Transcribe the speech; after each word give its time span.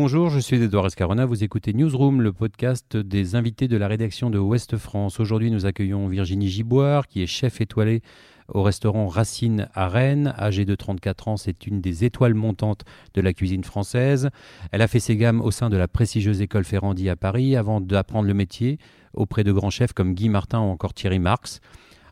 Bonjour, 0.00 0.30
je 0.30 0.38
suis 0.38 0.62
Edouard 0.62 0.86
Escarona, 0.86 1.26
vous 1.26 1.42
écoutez 1.42 1.72
Newsroom, 1.72 2.22
le 2.22 2.32
podcast 2.32 2.96
des 2.96 3.34
invités 3.34 3.66
de 3.66 3.76
la 3.76 3.88
rédaction 3.88 4.30
de 4.30 4.38
Ouest 4.38 4.76
France. 4.76 5.18
Aujourd'hui, 5.18 5.50
nous 5.50 5.66
accueillons 5.66 6.06
Virginie 6.06 6.46
Giboire, 6.46 7.08
qui 7.08 7.20
est 7.20 7.26
chef 7.26 7.60
étoilée 7.60 8.02
au 8.46 8.62
restaurant 8.62 9.08
Racine 9.08 9.68
à 9.74 9.88
Rennes. 9.88 10.32
Âgée 10.38 10.64
de 10.64 10.76
34 10.76 11.26
ans, 11.26 11.36
c'est 11.36 11.66
une 11.66 11.80
des 11.80 12.04
étoiles 12.04 12.34
montantes 12.34 12.84
de 13.14 13.20
la 13.20 13.32
cuisine 13.32 13.64
française. 13.64 14.30
Elle 14.70 14.82
a 14.82 14.86
fait 14.86 15.00
ses 15.00 15.16
gammes 15.16 15.40
au 15.40 15.50
sein 15.50 15.68
de 15.68 15.76
la 15.76 15.88
prestigieuse 15.88 16.42
école 16.42 16.64
Ferrandi 16.64 17.08
à 17.08 17.16
Paris 17.16 17.56
avant 17.56 17.80
d'apprendre 17.80 18.28
le 18.28 18.34
métier 18.34 18.78
auprès 19.14 19.42
de 19.42 19.50
grands 19.50 19.68
chefs 19.68 19.94
comme 19.94 20.14
Guy 20.14 20.28
Martin 20.28 20.60
ou 20.60 20.70
encore 20.70 20.94
Thierry 20.94 21.18
Marx. 21.18 21.60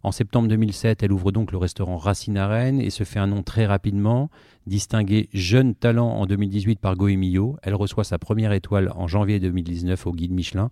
En 0.07 0.13
septembre 0.13 0.47
2007, 0.47 1.03
elle 1.03 1.11
ouvre 1.11 1.33
donc 1.33 1.51
le 1.51 1.59
restaurant 1.59 1.97
Racine 1.97 2.39
à 2.39 2.47
Rennes 2.47 2.81
et 2.81 2.91
se 2.91 3.03
fait 3.03 3.19
un 3.19 3.27
nom 3.27 3.43
très 3.43 3.67
rapidement. 3.67 4.31
Distinguée 4.69 5.29
jeune 5.33 5.75
talent 5.75 6.09
en 6.09 6.27
2018 6.27 6.79
par 6.79 6.95
Goemio, 6.95 7.57
elle 7.65 7.75
reçoit 7.75 8.05
sa 8.05 8.17
première 8.17 8.53
étoile 8.53 8.93
en 8.95 9.09
janvier 9.09 9.41
2019 9.41 10.07
au 10.07 10.13
guide 10.13 10.31
Michelin. 10.31 10.71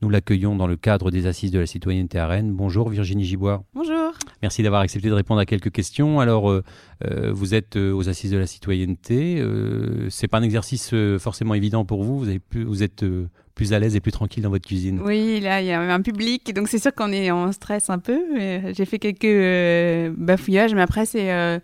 Nous 0.00 0.10
l'accueillons 0.10 0.56
dans 0.56 0.66
le 0.66 0.74
cadre 0.74 1.12
des 1.12 1.28
Assises 1.28 1.52
de 1.52 1.60
la 1.60 1.66
citoyenneté 1.66 2.18
à 2.18 2.26
Rennes. 2.26 2.52
Bonjour 2.52 2.88
Virginie 2.88 3.24
Giboire. 3.24 3.62
Bonjour. 3.72 4.14
Merci 4.42 4.64
d'avoir 4.64 4.80
accepté 4.80 5.08
de 5.08 5.14
répondre 5.14 5.38
à 5.38 5.46
quelques 5.46 5.70
questions. 5.70 6.18
Alors, 6.18 6.50
euh, 6.50 6.64
euh, 7.04 7.30
vous 7.32 7.54
êtes 7.54 7.76
euh, 7.76 7.92
aux 7.92 8.08
Assises 8.08 8.32
de 8.32 8.36
la 8.36 8.48
citoyenneté. 8.48 9.38
Euh, 9.38 10.10
c'est 10.10 10.26
pas 10.26 10.38
un 10.38 10.42
exercice 10.42 10.92
forcément 11.20 11.54
évident 11.54 11.84
pour 11.84 12.02
vous. 12.02 12.18
Vous, 12.18 12.28
avez 12.28 12.40
plus, 12.40 12.64
vous 12.64 12.82
êtes 12.82 13.04
plus 13.54 13.72
à 13.72 13.78
l'aise 13.78 13.96
et 13.96 14.00
plus 14.00 14.12
tranquille 14.12 14.42
dans 14.42 14.50
votre 14.50 14.66
cuisine. 14.66 15.00
Oui, 15.04 15.40
là, 15.40 15.60
il 15.60 15.66
y 15.66 15.72
a 15.72 15.80
un 15.80 16.00
public, 16.00 16.52
donc 16.54 16.68
c'est 16.68 16.78
sûr 16.78 16.94
qu'on 16.94 17.12
est 17.12 17.30
en 17.30 17.52
stress 17.52 17.90
un 17.90 17.98
peu. 17.98 18.18
mais 18.32 18.72
J'ai 18.74 18.84
fait 18.84 18.98
quelques 18.98 19.24
euh, 19.24 20.12
bafouillages, 20.16 20.74
mais 20.74 20.82
après, 20.82 21.06
c'est 21.06 21.32
euh, 21.32 21.58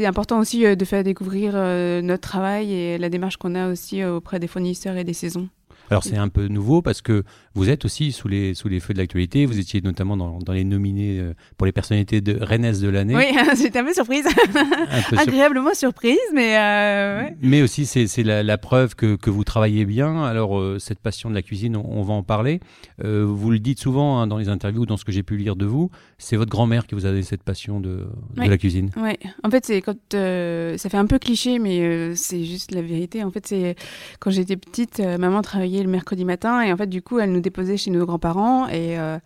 important 0.00 0.38
aussi 0.38 0.64
euh, 0.64 0.74
de 0.74 0.84
faire 0.84 1.04
découvrir 1.04 1.52
euh, 1.54 2.00
notre 2.02 2.22
travail 2.28 2.72
et 2.72 2.98
la 2.98 3.08
démarche 3.08 3.36
qu'on 3.36 3.54
a 3.54 3.70
aussi 3.70 4.02
euh, 4.02 4.16
auprès 4.16 4.38
des 4.38 4.46
fournisseurs 4.46 4.96
et 4.96 5.04
des 5.04 5.12
saisons. 5.14 5.48
Alors 5.90 6.02
c'est 6.04 6.16
un 6.16 6.28
peu 6.28 6.48
nouveau 6.48 6.82
parce 6.82 7.00
que 7.02 7.22
vous 7.54 7.68
êtes 7.70 7.84
aussi 7.84 8.12
sous 8.12 8.28
les, 8.28 8.54
sous 8.54 8.68
les 8.68 8.80
feux 8.80 8.92
de 8.94 8.98
l'actualité. 8.98 9.46
Vous 9.46 9.58
étiez 9.58 9.80
notamment 9.80 10.16
dans, 10.16 10.38
dans 10.38 10.52
les 10.52 10.64
nominés 10.64 11.18
euh, 11.20 11.32
pour 11.56 11.66
les 11.66 11.72
personnalités 11.72 12.20
de 12.20 12.36
Rennes 12.40 12.72
de 12.80 12.88
l'année. 12.88 13.14
Oui, 13.16 13.24
j'étais 13.56 13.78
un 13.78 13.84
peu 13.84 13.94
surprise, 13.94 14.26
Un 14.26 15.02
peu 15.08 15.16
sur- 15.16 15.18
agréablement 15.20 15.74
surprise, 15.74 16.18
mais 16.34 16.56
euh, 16.58 17.22
ouais. 17.22 17.36
Mais 17.42 17.62
aussi, 17.62 17.86
c'est 17.86 18.22
la, 18.22 18.42
la 18.42 18.58
preuve 18.58 18.94
que, 18.94 19.16
que 19.16 19.30
vous 19.30 19.44
travaillez 19.44 19.84
bien. 19.84 20.22
Alors, 20.24 20.58
euh, 20.58 20.78
cette 20.78 20.98
passion 20.98 21.30
de 21.30 21.34
la 21.34 21.42
cuisine, 21.42 21.76
on, 21.76 21.84
on 21.88 22.02
va 22.02 22.14
en 22.14 22.22
parler. 22.22 22.60
Euh, 23.04 23.24
vous 23.26 23.50
le 23.50 23.58
dites 23.58 23.78
souvent 23.80 24.18
hein, 24.20 24.26
dans 24.26 24.38
les 24.38 24.48
interviews, 24.48 24.86
dans 24.86 24.96
ce 24.96 25.04
que 25.04 25.12
j'ai 25.12 25.22
pu 25.22 25.36
lire 25.36 25.56
de 25.56 25.66
vous. 25.66 25.90
C'est 26.18 26.36
votre 26.36 26.50
grand-mère 26.50 26.86
qui 26.86 26.94
vous 26.94 27.06
a 27.06 27.10
donné 27.10 27.22
cette 27.22 27.42
passion 27.42 27.80
de, 27.80 27.88
de 27.88 28.06
Oui. 28.38 28.48
la 28.48 28.58
cuisine. 28.58 28.90
Ouais, 28.96 29.18
en 29.44 29.50
fait, 29.50 29.64
c'est 29.64 29.80
quand 29.82 29.96
ça 30.12 30.88
fait 30.90 30.96
un 30.96 31.06
peu 31.06 31.18
cliché, 31.18 31.58
mais 31.58 32.14
c'est 32.16 32.44
juste 32.44 32.72
la 32.72 32.82
vérité. 32.82 33.22
En 33.24 33.30
fait, 33.30 33.46
c'est 33.46 33.76
quand 34.18 34.30
j'étais 34.30 34.56
petite, 34.56 35.00
maman 35.00 35.42
travaillait 35.42 35.75
le 35.82 35.90
mercredi 35.90 36.24
matin. 36.24 36.62
Et 36.62 36.72
en 36.72 36.76
fait, 36.76 36.86
du 36.86 37.02
coup, 37.02 37.18
elle 37.18 37.32
nous 37.32 37.40
déposait 37.40 37.76
chez 37.76 37.90
nos 37.90 38.04
grands-parents. 38.06 38.68
Et 38.68 38.98
euh, 38.98 39.18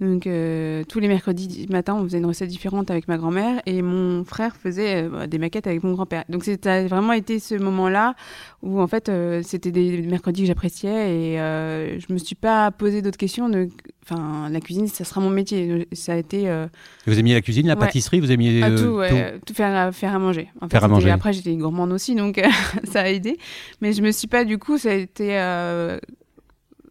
donc 0.00 0.26
euh, 0.26 0.82
tous 0.88 0.98
les 0.98 1.06
mercredis 1.08 1.66
matin, 1.70 1.94
on 1.94 2.02
faisait 2.04 2.18
une 2.18 2.26
recette 2.26 2.48
différente 2.48 2.90
avec 2.90 3.06
ma 3.06 3.16
grand-mère 3.16 3.62
et 3.64 3.80
mon 3.80 4.24
frère 4.24 4.56
faisait 4.56 5.04
euh, 5.04 5.08
bah, 5.08 5.26
des 5.28 5.38
maquettes 5.38 5.66
avec 5.68 5.84
mon 5.84 5.92
grand-père. 5.92 6.24
Donc, 6.28 6.44
ça 6.44 6.52
a 6.72 6.82
vraiment 6.86 7.12
été 7.12 7.38
ce 7.38 7.54
moment-là 7.54 8.14
où 8.62 8.80
en 8.80 8.86
fait, 8.88 9.08
euh, 9.08 9.40
c'était 9.44 9.70
des 9.70 10.02
mercredis 10.02 10.42
que 10.42 10.46
j'appréciais 10.48 10.90
et 11.34 11.40
euh, 11.40 11.98
je 12.00 12.12
me 12.12 12.18
suis 12.18 12.34
pas 12.34 12.70
posé 12.72 13.02
d'autres 13.02 13.16
questions. 13.18 13.48
De, 13.48 13.68
enfin, 14.02 14.48
la 14.50 14.60
cuisine, 14.60 14.88
ça 14.88 15.04
sera 15.04 15.20
mon 15.20 15.30
métier. 15.30 15.86
Ça 15.92 16.14
a 16.14 16.16
été 16.16 16.48
euh, 16.48 16.66
Vous 17.06 17.16
aimiez 17.18 17.34
la 17.34 17.40
cuisine, 17.40 17.68
la 17.68 17.74
Ouais. 17.74 17.80
pâtisserie, 17.80 18.18
vous 18.18 18.32
aimiez 18.32 18.64
euh, 18.64 18.76
tout, 18.76 18.96
ouais, 18.96 19.38
tout 19.46 19.54
faire, 19.54 19.74
à, 19.76 19.92
faire 19.92 20.12
à 20.14 20.18
manger. 20.18 20.48
En 20.60 20.66
fait, 20.66 20.72
Faire 20.72 20.82
à 20.82 20.86
c'était- 20.86 20.94
manger. 20.94 21.10
Après, 21.12 21.32
j'étais 21.32 21.54
gourmande 21.54 21.92
aussi, 21.92 22.16
donc 22.16 22.40
ça 22.84 23.02
a 23.02 23.08
aidé. 23.08 23.38
Mais 23.80 23.92
je 23.92 24.02
me 24.02 24.10
suis 24.10 24.26
pas, 24.26 24.44
du 24.44 24.58
coup, 24.58 24.76
ça 24.76 24.90
a 24.90 24.94
été, 24.94 25.38
euh, 25.38 25.98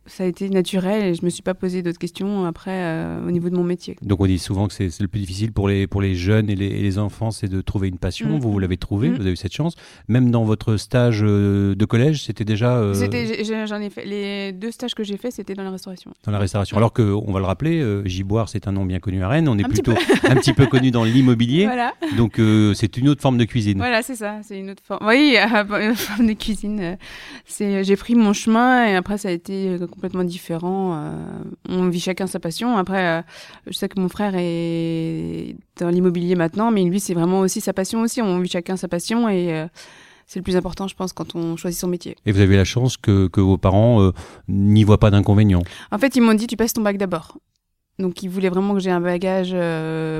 ça 0.05 0.23
a 0.25 0.27
été 0.27 0.49
naturel 0.49 1.05
et 1.05 1.13
je 1.13 1.23
me 1.23 1.29
suis 1.29 1.41
pas 1.43 1.53
posé 1.53 1.81
d'autres 1.81 1.97
questions 1.99 2.45
après 2.45 2.71
euh, 2.73 3.25
au 3.25 3.31
niveau 3.31 3.49
de 3.49 3.55
mon 3.55 3.63
métier. 3.63 3.95
Donc 4.01 4.19
on 4.19 4.25
dit 4.25 4.39
souvent 4.39 4.67
que 4.67 4.73
c'est 4.73 4.99
le 4.99 5.07
plus 5.07 5.19
difficile 5.21 5.51
pour 5.53 5.69
les, 5.69 5.87
pour 5.87 6.01
les 6.01 6.15
jeunes 6.15 6.49
et 6.49 6.55
les, 6.55 6.65
et 6.67 6.81
les 6.81 6.97
enfants, 6.99 7.31
c'est 7.31 7.47
de 7.47 7.61
trouver 7.61 7.87
une 7.87 7.97
passion. 7.97 8.27
Mm. 8.29 8.39
Vous, 8.39 8.51
vous 8.51 8.59
l'avez 8.59 8.77
trouvé, 8.77 9.09
Mm. 9.09 9.15
vous 9.15 9.21
avez 9.21 9.31
eu 9.31 9.35
cette 9.37 9.53
chance. 9.53 9.75
Même 10.09 10.29
dans 10.31 10.43
votre 10.43 10.75
stage 10.77 11.21
euh, 11.23 11.73
de 11.75 11.85
collège, 11.85 12.23
c'était 12.23 12.43
déjà 12.45 12.77
euh, 12.77 12.93
j'en 13.65 13.79
ai 13.81 13.89
fait 13.89 14.05
les 14.05 14.51
deux 14.51 14.71
stages 14.71 14.93
que 14.95 15.03
j'ai 15.03 15.17
fait, 15.17 15.31
c'était 15.31 15.53
dans 15.53 15.63
la 15.63 15.71
restauration. 15.71 16.11
dans 16.25 16.31
la 16.31 16.39
restauration. 16.39 16.75
Alors 16.77 16.91
que, 16.93 17.01
on 17.01 17.31
va 17.31 17.39
le 17.39 17.45
rappeler, 17.45 18.01
Giboire, 18.05 18.49
c'est 18.49 18.67
un 18.67 18.71
nom 18.73 18.85
bien 18.85 18.99
connu 18.99 19.23
à 19.23 19.27
Rennes. 19.29 19.47
On 19.47 19.57
est 19.57 19.63
Un 19.63 19.69
petit 19.69 19.81
plutôt 19.81 19.99
un 20.27 20.35
petit 20.35 20.53
peu 20.53 20.65
connu 20.67 20.91
dans 20.91 21.03
l'immobilier. 21.03 21.63
Voilà, 21.73 21.93
Donc 22.17 22.39
c'est 22.75 22.97
une 22.97 23.09
autre 23.09 23.21
forme 23.21 23.37
de 23.37 23.45
cuisine. 23.45 23.77
voilà, 23.77 24.01
c'est 24.03 24.15
ça, 24.15 24.39
c'est 24.43 24.59
une 24.59 24.69
autre 24.69 24.83
forme. 24.85 25.05
Oui, 25.07 25.35
une 25.81 25.95
forme 25.95 26.27
de 26.27 26.33
cuisine. 26.33 26.97
j'ai 27.59 27.95
pris 27.95 28.15
mon 28.15 28.33
chemin 28.33 28.85
et 28.87 28.95
après 28.95 29.17
ça 29.17 29.29
a 29.29 29.31
été 29.31 29.77
complètement 29.93 30.23
différent. 30.23 30.93
euh, 30.95 31.11
On 31.69 31.87
vit 31.89 31.99
chacun 31.99 32.27
sa 32.27 32.39
passion. 32.39 32.77
Après, 32.77 33.19
euh, 33.19 33.21
je 33.67 33.73
sais 33.73 33.87
que 33.89 33.99
mon 33.99 34.09
frère 34.09 34.33
est 34.35 35.55
dans 35.79 35.89
l'immobilier 35.89 36.35
maintenant, 36.35 36.71
mais 36.71 36.83
lui 36.83 36.99
c'est 36.99 37.13
vraiment 37.13 37.39
aussi 37.41 37.61
sa 37.61 37.73
passion 37.73 38.01
aussi. 38.01 38.21
On 38.21 38.39
vit 38.39 38.49
chacun 38.49 38.75
sa 38.77 38.87
passion 38.87 39.29
et 39.29 39.53
euh, 39.53 39.67
c'est 40.27 40.39
le 40.39 40.43
plus 40.43 40.55
important, 40.55 40.87
je 40.87 40.95
pense, 40.95 41.13
quand 41.13 41.35
on 41.35 41.57
choisit 41.57 41.79
son 41.79 41.87
métier. 41.87 42.15
Et 42.25 42.31
vous 42.31 42.39
avez 42.39 42.55
la 42.55 42.63
chance 42.65 42.97
que, 42.97 43.27
que 43.27 43.41
vos 43.41 43.57
parents 43.57 44.11
n'y 44.47 44.83
voient 44.83 44.99
pas 44.99 45.11
d'inconvénients. 45.11 45.63
En 45.91 45.97
fait, 45.99 46.15
ils 46.15 46.21
m'ont 46.21 46.33
dit 46.33 46.47
tu 46.47 46.57
passes 46.57 46.73
ton 46.73 46.81
bac 46.81 46.97
d'abord. 46.97 47.37
Donc 47.99 48.23
ils 48.23 48.29
voulaient 48.29 48.49
vraiment 48.49 48.73
que 48.73 48.79
j'ai 48.79 48.89
un 48.89 48.99
bagage 49.01 49.51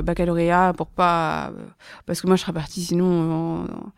baccalauréat 0.04 0.74
pour 0.76 0.86
pas 0.86 1.52
parce 2.06 2.20
que 2.20 2.28
moi 2.28 2.36
je 2.36 2.42
serais 2.42 2.52
partie 2.52 2.82
sinon 2.82 3.04
en- 3.06 3.64
en- 3.64 3.92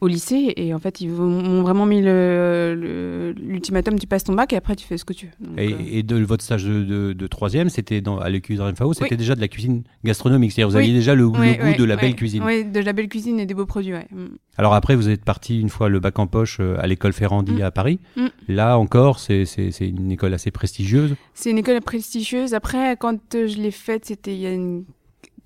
au 0.00 0.06
lycée 0.08 0.52
et 0.56 0.72
en 0.74 0.78
fait 0.78 1.00
ils 1.00 1.10
m'ont 1.10 1.62
vraiment 1.62 1.84
mis 1.86 2.00
l'ultimatum 3.36 3.98
tu 3.98 4.06
passes 4.06 4.24
ton 4.24 4.34
bac 4.34 4.52
et 4.52 4.56
après 4.56 4.76
tu 4.76 4.86
fais 4.86 4.96
ce 4.98 5.04
que 5.04 5.12
tu 5.12 5.26
veux. 5.26 5.46
Donc, 5.46 5.58
Et, 5.58 5.72
euh, 5.72 5.76
et 5.98 6.02
de 6.02 6.16
votre 6.24 6.42
stage 6.44 6.64
de, 6.64 7.26
troisième, 7.26 7.68
c'était 7.68 8.00
dans- 8.00 8.18
à 8.18 8.28
l'EQ 8.28 8.56
de 8.56 8.62
Rennes-FAO, 8.62 8.92
c'était 8.94 9.10
Oui. 9.12 9.16
déjà 9.16 9.34
de 9.34 9.40
la 9.40 9.48
cuisine 9.48 9.82
gastronomique. 10.04 10.52
C'est-à-dire 10.52 10.70
vous 10.70 10.76
Oui. 10.76 10.82
aviez 10.82 10.94
déjà 10.94 11.14
le, 11.14 11.28
goût 11.28 11.38
de 11.38 11.84
la 11.84 11.96
belle 11.96 12.16
cuisine. 12.16 12.42
Oui, 12.44 12.64
de 12.64 12.80
la 12.80 12.92
belle 12.92 13.08
cuisine 13.08 13.38
et 13.38 13.46
des 13.46 13.54
beaux 13.54 13.66
produits, 13.66 13.92
ouais. 13.92 14.06
Mm. 14.10 14.26
Alors 14.56 14.74
après, 14.74 14.96
vous 14.96 15.08
êtes 15.08 15.24
parti 15.24 15.60
une 15.60 15.68
fois 15.68 15.88
le 15.88 16.00
bac 16.00 16.18
en 16.18 16.26
poche 16.26 16.58
euh, 16.60 16.76
à 16.80 16.86
l'école 16.86 17.12
Ferrandi 17.12 17.52
Mm. 17.52 17.62
à 17.62 17.70
Paris. 17.70 18.00
Mm. 18.16 18.26
Là 18.48 18.78
encore, 18.78 19.18
c'est 19.18 19.44
une 19.80 20.10
école 20.12 20.34
assez 20.34 20.50
prestigieuse. 20.50 21.14
C'est 21.34 21.50
une 21.50 21.58
école 21.58 21.80
prestigieuse. 21.80 22.54
Après, 22.54 22.96
quand 22.98 23.34
euh, 23.34 23.46
je 23.46 23.58
l'ai 23.58 23.70
faite, 23.70 24.06
c'était 24.06 24.34
il 24.34 24.40
y 24.40 24.46
a 24.46 24.52
une 24.52 24.84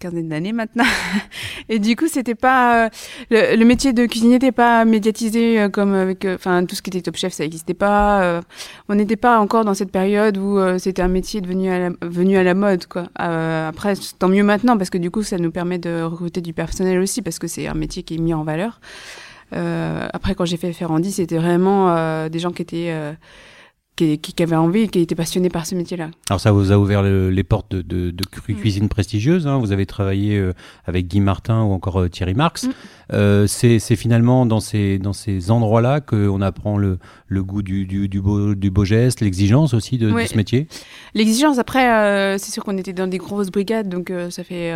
quinzaine 0.05 0.29
d'années 0.29 0.53
maintenant. 0.53 0.85
et 1.69 1.79
du 1.79 1.97
coup, 1.97 2.09
c'était 2.09 2.35
pas 2.35 2.87
euh, 2.87 2.89
le, 3.31 3.65
métier 3.65 3.93
de 3.93 4.05
cuisinier 4.07 4.35
n'était 4.35 4.53
pas 4.53 4.85
médiatisé 4.85 5.61
euh, 5.61 5.69
comme 5.69 5.95
avec 5.95 6.25
euh, 6.25 6.35
enfin 6.35 6.65
tout 6.67 6.75
ce 6.75 6.83
qui 6.83 6.91
était 6.91 7.01
Top 7.01 7.17
Chef, 7.17 7.33
ça 7.33 7.43
n'existait 7.43 7.75
pas. 7.75 8.43
on 8.89 8.95
n'était 8.95 9.17
pas 9.17 9.39
encore 9.39 9.65
dans 9.65 9.75
cette 9.75 9.91
période 9.91 10.37
où 10.37 10.59
c'était 10.79 11.03
un 11.03 11.09
métier 11.09 11.41
devenu 11.41 11.71
à 11.71 11.79
la, 11.79 11.91
venu 12.03 12.37
à 12.37 12.43
la 12.43 12.55
mode 12.55 12.87
quoi. 12.87 13.09
Après, 13.17 13.95
tant 14.19 14.29
mieux 14.29 14.43
maintenant 14.43 14.77
parce 14.77 14.91
que 14.91 14.99
du 14.99 15.11
coup, 15.11 15.23
ça 15.23 15.39
nous 15.39 15.51
permet 15.51 15.79
de 15.79 16.03
recruter 16.03 16.41
du 16.41 16.53
personnel 16.53 16.99
aussi 16.99 17.23
parce 17.23 17.39
que 17.39 17.47
c'est 17.47 17.67
un 17.67 17.75
métier 17.75 18.03
qui 18.03 18.15
est 18.15 18.19
mis 18.19 18.35
en 18.35 18.45
valeur. 18.45 18.81
Après, 19.53 20.35
quand 20.35 20.45
j'ai 20.45 20.57
fait 20.57 20.73
Ferrandi, 20.73 21.13
c'était 21.13 21.39
vraiment 21.39 22.29
des 22.29 22.39
gens 22.39 22.51
qui 22.51 22.63
étaient 22.63 22.93
qui, 23.97 24.19
qui, 24.19 24.33
qui 24.33 24.43
avaient 24.43 24.57
envie, 24.57 24.89
qui 24.89 24.99
étaient 25.01 25.15
passionnés 25.15 25.51
par 25.51 25.67
ce 25.67 25.75
métier-là. 25.77 26.11
Alors 26.29 26.41
ça 26.41 26.51
vous 26.51 26.73
a 26.73 26.79
ouvert 26.79 27.03
le- 27.03 27.31
les 27.31 27.45
portes 27.45 27.71
de, 27.73 27.83
de, 27.83 28.11
de 28.11 28.25
cru- 28.25 28.55
Mm. 28.55 28.57
cuisine 28.57 28.89
prestigieuse. 28.89 29.47
hein. 29.47 29.59
Vous 29.59 29.71
avez 29.73 29.87
travaillé 29.87 30.37
euh, 30.37 30.53
avec 30.85 31.07
Guy 31.07 31.21
Martin 31.21 31.63
ou 31.63 31.73
encore 31.73 32.01
euh, 32.01 32.09
Thierry 32.09 32.35
Marx. 32.35 32.65
Mm. 32.65 32.71
Euh, 33.13 33.47
c'est 33.47 33.79
finalement 33.97 34.47
dans 34.47 34.61
ces, 34.61 34.99
dans 34.99 35.13
ces 35.13 35.51
endroits-là 35.51 36.01
qu'on 36.01 36.41
apprend 36.41 36.77
le, 36.77 36.99
le 37.29 37.45
goût 37.45 37.63
du, 37.63 37.87
du, 37.87 38.09
du, 38.09 38.21
beau, 38.21 38.55
du 38.55 38.71
beau 38.71 38.85
geste, 38.85 39.21
l'exigence 39.21 39.75
aussi 39.75 39.99
de, 39.99 40.09
ce 40.27 40.37
métier? 40.37 40.67
L'exigence, 41.15 41.59
après, 41.59 42.39
c'est 42.39 42.51
sûr 42.51 42.65
qu'on 42.65 42.77
était 42.79 42.93
dans 42.95 43.07
des 43.07 43.19
grosses 43.19 43.51
brigades, 43.51 43.89
donc 43.89 44.11
ça 44.31 44.43
fait 44.43 44.73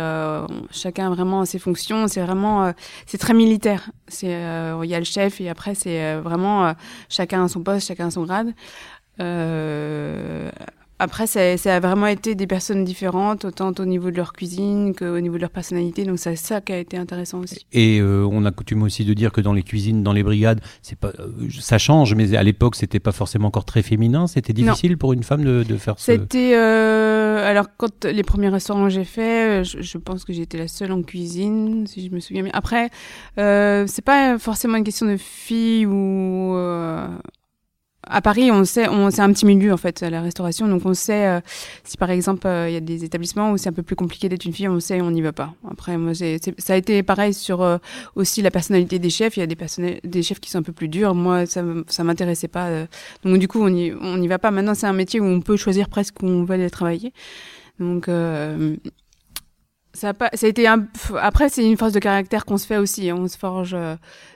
chacun 0.71 1.09
vraiment 1.09 1.43
ses 1.45 1.59
fonctions. 1.59 2.07
C'est 2.07 2.21
vraiment, 2.21 2.71
c'est 3.07 3.17
très 3.17 3.33
militaire. 3.33 3.89
Il 4.21 4.29
y 4.29 4.93
a 4.95 4.99
le 4.99 5.05
chef 5.05 5.41
et 5.41 5.49
après 5.49 5.73
c'est 5.75 6.15
vraiment 6.17 6.73
chacun 7.09 7.43
a 7.45 7.47
son 7.47 7.61
poste, 7.61 7.87
chacun 7.87 8.07
a 8.07 8.11
son 8.11 8.23
grade. 8.25 8.53
Euh, 9.19 10.49
après, 11.01 11.27
ça, 11.27 11.55
ça, 11.55 11.77
a 11.77 11.79
vraiment 11.79 12.07
été 12.07 12.35
des 12.35 12.45
personnes 12.45 12.83
différentes, 12.83 13.45
autant 13.45 13.71
au 13.79 13.85
niveau 13.85 14.11
de 14.11 14.17
leur 14.17 14.33
cuisine 14.33 14.93
qu'au 14.93 15.21
niveau 15.21 15.37
de 15.37 15.41
leur 15.41 15.49
personnalité. 15.49 16.03
Donc, 16.03 16.19
c'est 16.19 16.35
ça 16.35 16.59
qui 16.59 16.73
a 16.73 16.77
été 16.77 16.97
intéressant 16.97 17.39
aussi. 17.39 17.65
Et 17.71 18.01
euh, 18.01 18.27
on 18.29 18.43
a 18.43 18.51
coutume 18.51 18.83
aussi 18.83 19.05
de 19.05 19.13
dire 19.13 19.31
que 19.31 19.39
dans 19.39 19.53
les 19.53 19.63
cuisines, 19.63 20.03
dans 20.03 20.11
les 20.11 20.23
brigades, 20.23 20.59
c'est 20.81 20.99
pas, 20.99 21.13
euh, 21.19 21.47
ça 21.61 21.77
change, 21.77 22.15
mais 22.15 22.35
à 22.35 22.43
l'époque, 22.43 22.75
c'était 22.75 22.99
pas 22.99 23.13
forcément 23.13 23.47
encore 23.47 23.63
très 23.63 23.81
féminin. 23.81 24.27
C'était 24.27 24.51
difficile 24.51 24.91
non. 24.91 24.97
pour 24.97 25.13
une 25.13 25.23
femme 25.23 25.45
de, 25.45 25.63
de 25.63 25.77
faire 25.77 25.97
ça. 25.97 26.11
C'était. 26.11 26.51
Euh, 26.55 27.49
alors, 27.49 27.67
quand 27.77 28.03
les 28.03 28.23
premiers 28.23 28.49
restaurants 28.49 28.83
que 28.83 28.89
j'ai 28.89 29.05
fait, 29.05 29.63
je, 29.63 29.81
je, 29.81 29.97
pense 29.97 30.25
que 30.25 30.33
j'étais 30.33 30.57
la 30.57 30.67
seule 30.67 30.91
en 30.91 31.01
cuisine, 31.01 31.87
si 31.87 32.05
je 32.05 32.13
me 32.13 32.19
souviens 32.19 32.43
bien. 32.43 32.51
Après, 32.53 32.89
c'est 33.37 34.03
pas 34.03 34.37
forcément 34.37 34.75
une 34.75 34.83
question 34.83 35.05
de 35.05 35.15
fille 35.15 35.85
ou 35.85 36.57
à 38.09 38.21
Paris, 38.21 38.51
on 38.51 38.65
sait, 38.65 38.89
on, 38.89 39.11
c'est 39.11 39.21
un 39.21 39.31
petit 39.31 39.45
milieu 39.45 39.71
en 39.71 39.77
fait, 39.77 40.01
la 40.01 40.21
restauration. 40.21 40.67
Donc 40.67 40.81
on 40.85 40.93
sait 40.93 41.27
euh, 41.27 41.39
si 41.83 41.95
par 41.95 42.09
exemple 42.09 42.41
il 42.45 42.49
euh, 42.49 42.69
y 42.71 42.75
a 42.75 42.79
des 42.79 43.05
établissements 43.05 43.51
où 43.51 43.57
c'est 43.57 43.69
un 43.69 43.73
peu 43.73 43.83
plus 43.83 43.95
compliqué 43.95 44.27
d'être 44.29 44.45
une 44.45 44.53
fille, 44.53 44.67
on 44.67 44.79
sait 44.79 44.99
on 45.01 45.11
n'y 45.11 45.21
va 45.21 45.31
pas. 45.31 45.53
Après, 45.69 45.97
moi, 45.97 46.15
c'est, 46.15 46.39
ça 46.57 46.73
a 46.73 46.75
été 46.75 47.03
pareil 47.03 47.33
sur 47.33 47.61
euh, 47.61 47.77
aussi 48.15 48.41
la 48.41 48.51
personnalité 48.51 48.97
des 48.99 49.09
chefs. 49.09 49.37
Il 49.37 49.41
y 49.41 49.43
a 49.43 49.47
des, 49.47 50.01
des 50.03 50.23
chefs 50.23 50.39
qui 50.39 50.49
sont 50.49 50.57
un 50.57 50.63
peu 50.63 50.73
plus 50.73 50.87
durs. 50.87 51.13
Moi, 51.13 51.45
ça, 51.45 51.63
ça 51.87 52.03
m'intéressait 52.03 52.47
pas. 52.47 52.69
donc 53.23 53.37
du 53.37 53.47
coup, 53.47 53.61
on 53.61 53.69
n'y 53.69 53.93
on 53.93 54.17
n'y 54.17 54.27
va 54.27 54.39
pas. 54.39 54.51
Maintenant, 54.51 54.73
c'est 54.73 54.87
un 54.87 54.93
métier 54.93 55.19
où 55.19 55.25
on 55.25 55.41
peut 55.41 55.57
choisir 55.57 55.87
presque 55.87 56.21
où 56.23 56.25
on 56.25 56.43
veut 56.43 56.55
aller 56.55 56.69
travailler. 56.69 57.13
Donc 57.79 58.09
ça 59.93 60.09
a, 60.09 60.13
pas, 60.13 60.29
ça 60.33 60.45
a 60.45 60.49
été 60.49 60.67
un, 60.67 60.87
après 61.19 61.49
c'est 61.49 61.65
une 61.65 61.77
force 61.77 61.93
de 61.93 61.99
caractère 61.99 62.45
qu'on 62.45 62.57
se 62.57 62.65
fait 62.65 62.77
aussi. 62.77 63.11
On 63.11 63.27
se 63.27 63.37
forge, 63.37 63.75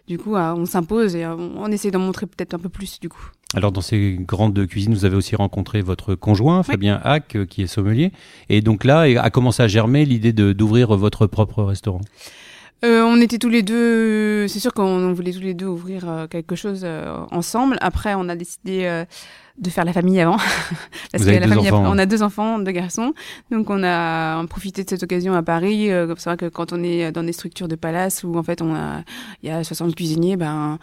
du 0.08 0.18
coup, 0.18 0.36
on 0.36 0.66
s'impose 0.66 1.16
et 1.16 1.25
on 1.25 1.68
essaie 1.72 1.92
d'en 1.92 2.00
montrer 2.00 2.28
peut-être 2.28 2.54
un 2.54 2.60
peu 2.60 2.70
plus 2.70 3.00
du 3.00 3.10
coup. 3.10 3.31
Alors 3.54 3.72
dans 3.72 3.82
ces 3.82 4.18
grandes 4.20 4.66
cuisines, 4.66 4.94
vous 4.94 5.06
avez 5.06 5.16
aussi 5.16 5.36
rencontré 5.36 5.82
votre 5.82 6.16
conjoint, 6.16 6.60
oui. 6.60 6.66
Fabien 6.66 7.00
Hack, 7.04 7.46
qui 7.48 7.62
est 7.62 7.68
sommelier. 7.68 8.12
Et 8.50 8.62
donc 8.62 8.84
là, 8.84 9.02
a 9.02 9.30
commencé 9.30 9.62
à 9.62 9.68
germer 9.68 10.06
l'idée 10.06 10.34
d'ouvrir 10.34 10.96
votre 10.96 11.28
propre 11.28 11.64
restaurant. 11.64 12.02
Euh, 12.84 13.04
on 13.04 13.22
était 13.22 13.38
tous 13.38 13.50
les 13.50 13.64
deux, 13.64 14.48
c'est 14.48 14.60
sûr 14.60 14.74
qu'on 14.74 15.14
voulait 15.14 15.32
tous 15.32 15.40
les 15.40 15.54
deux 15.54 15.68
ouvrir 15.68 16.10
euh, 16.10 16.28
quelque 16.28 16.56
chose 16.56 16.82
euh, 16.84 17.24
ensemble. 17.32 17.78
Après, 17.80 18.14
on 18.16 18.28
a 18.28 18.36
décidé 18.36 18.86
euh, 18.86 19.06
de 19.58 19.70
faire 19.70 19.86
la 19.86 19.94
famille 19.94 20.20
avant. 20.20 20.38
Parce 21.12 21.24
que 21.24 21.30
la 21.30 21.48
famille, 21.48 21.70
enfants, 21.72 21.86
on 21.86 21.98
a 21.98 22.06
deux 22.06 22.24
enfants, 22.24 22.60
deux 22.60 22.72
garçons. 22.72 23.14
Donc 23.52 23.70
on 23.70 23.84
a 23.84 24.46
profité 24.48 24.84
de 24.84 24.90
cette 24.90 25.04
occasion 25.04 25.34
à 25.34 25.44
Paris. 25.44 25.92
Euh, 25.92 26.14
c'est 26.18 26.30
vrai 26.30 26.38
que 26.38 26.48
quand 26.48 26.74
on 26.74 26.84
est 26.84 27.12
dans 27.12 27.24
des 27.24 27.34
structures 27.34 27.68
de 27.68 27.76
palace 27.76 28.24
où 28.24 28.36
en 28.36 28.44
fait 28.44 28.62
on 28.62 28.74
a, 28.74 29.04
il 29.44 29.50
y 29.50 29.52
a 29.52 29.64
60 29.64 29.94
cuisiniers, 29.96 30.38
ben 30.38 30.80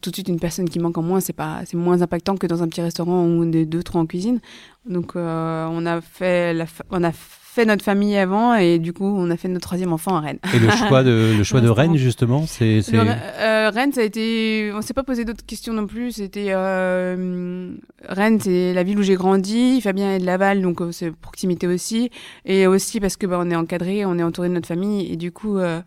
tout 0.00 0.10
de 0.10 0.16
suite 0.16 0.28
une 0.28 0.40
personne 0.40 0.68
qui 0.68 0.78
manque 0.78 0.96
en 0.96 1.02
moins, 1.02 1.20
c'est 1.20 1.34
pas, 1.34 1.60
c'est 1.66 1.76
moins 1.76 2.00
impactant 2.00 2.36
que 2.36 2.46
dans 2.46 2.62
un 2.62 2.68
petit 2.68 2.80
restaurant 2.80 3.22
où 3.22 3.44
on 3.44 3.52
est 3.52 3.66
deux, 3.66 3.82
trois 3.82 4.00
en 4.00 4.06
cuisine. 4.06 4.40
Donc 4.88 5.14
euh, 5.14 5.66
on 5.70 5.84
a 5.84 6.00
fait, 6.00 6.54
la, 6.54 6.64
on 6.90 7.04
a 7.04 7.12
fait 7.12 7.45
notre 7.64 7.84
famille 7.84 8.16
avant 8.16 8.54
et 8.54 8.78
du 8.78 8.92
coup 8.92 9.06
on 9.06 9.30
a 9.30 9.36
fait 9.36 9.48
notre 9.48 9.66
troisième 9.66 9.92
enfant 9.92 10.16
à 10.16 10.20
Rennes. 10.20 10.38
Et 10.54 10.58
le 10.58 10.70
choix 10.70 11.02
de 11.02 11.34
le 11.36 11.44
choix 11.44 11.60
de 11.60 11.68
Rennes 11.68 11.96
justement, 11.96 12.44
c'est 12.46 12.80
euh, 12.92 13.70
Rennes 13.70 13.92
ça 13.92 14.00
a 14.00 14.04
été, 14.04 14.72
on 14.74 14.82
s'est 14.82 14.94
pas 14.94 15.02
posé 15.02 15.24
d'autres 15.24 15.44
questions 15.44 15.72
non 15.72 15.86
plus. 15.86 16.12
C'était 16.12 16.48
euh, 16.50 17.74
Rennes, 18.08 18.40
c'est 18.40 18.74
la 18.74 18.82
ville 18.82 18.98
où 18.98 19.02
j'ai 19.02 19.14
grandi. 19.14 19.80
Fabien 19.80 20.12
est 20.12 20.18
de 20.18 20.26
Laval, 20.26 20.62
donc 20.62 20.80
euh, 20.80 20.92
c'est 20.92 21.10
proximité 21.10 21.66
aussi, 21.66 22.10
et 22.44 22.66
aussi 22.66 23.00
parce 23.00 23.16
que 23.16 23.26
bah, 23.26 23.38
on 23.40 23.50
est 23.50 23.56
encadré, 23.56 24.04
on 24.04 24.18
est 24.18 24.22
entouré 24.22 24.48
de 24.48 24.54
notre 24.54 24.68
famille 24.68 25.12
et 25.12 25.16
du 25.16 25.32
coup. 25.32 25.58
Euh, 25.58 25.80